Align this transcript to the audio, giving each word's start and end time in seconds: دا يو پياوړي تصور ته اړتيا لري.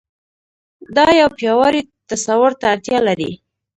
دا 0.95 1.05
يو 1.19 1.29
پياوړي 1.37 1.81
تصور 2.09 2.51
ته 2.59 2.65
اړتيا 2.73 2.99
لري. 3.07 3.31